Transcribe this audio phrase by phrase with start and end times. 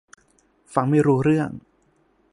[0.73, 1.49] ฟังไม่รู้เรื่อง